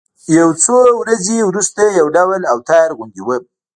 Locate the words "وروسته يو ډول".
1.49-2.41